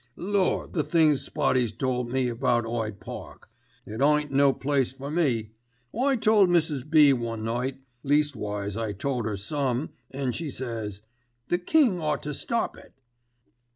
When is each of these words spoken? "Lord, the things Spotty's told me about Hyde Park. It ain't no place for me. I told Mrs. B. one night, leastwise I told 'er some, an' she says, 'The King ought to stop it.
"Lord, 0.15 0.73
the 0.73 0.81
things 0.81 1.21
Spotty's 1.21 1.71
told 1.71 2.09
me 2.09 2.27
about 2.27 2.65
Hyde 2.65 2.99
Park. 2.99 3.51
It 3.85 4.01
ain't 4.01 4.31
no 4.31 4.51
place 4.51 4.91
for 4.91 5.11
me. 5.11 5.51
I 5.95 6.15
told 6.15 6.49
Mrs. 6.49 6.89
B. 6.89 7.13
one 7.13 7.43
night, 7.43 7.77
leastwise 8.01 8.75
I 8.75 8.93
told 8.93 9.27
'er 9.27 9.37
some, 9.37 9.91
an' 10.09 10.31
she 10.31 10.49
says, 10.49 11.03
'The 11.49 11.59
King 11.59 12.01
ought 12.01 12.23
to 12.23 12.33
stop 12.33 12.75
it. 12.79 12.93